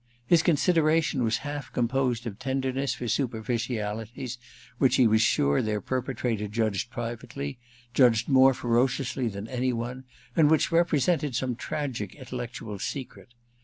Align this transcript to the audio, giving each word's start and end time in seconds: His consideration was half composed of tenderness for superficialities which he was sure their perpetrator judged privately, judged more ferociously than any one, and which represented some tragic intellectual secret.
His 0.25 0.41
consideration 0.41 1.23
was 1.23 1.37
half 1.45 1.71
composed 1.71 2.25
of 2.25 2.39
tenderness 2.39 2.95
for 2.95 3.07
superficialities 3.07 4.39
which 4.79 4.95
he 4.95 5.05
was 5.05 5.21
sure 5.21 5.61
their 5.61 5.79
perpetrator 5.79 6.47
judged 6.47 6.89
privately, 6.89 7.59
judged 7.93 8.27
more 8.27 8.55
ferociously 8.55 9.27
than 9.27 9.47
any 9.47 9.73
one, 9.73 10.05
and 10.35 10.49
which 10.49 10.71
represented 10.71 11.35
some 11.35 11.55
tragic 11.55 12.15
intellectual 12.15 12.79
secret. 12.79 13.35